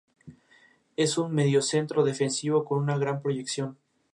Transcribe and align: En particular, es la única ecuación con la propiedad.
En 0.25 0.33
particular, 0.33 0.55
es 0.95 1.15
la 1.17 1.23
única 1.25 1.43
ecuación 1.51 2.65
con 2.65 2.87
la 2.87 2.95
propiedad. 3.21 3.75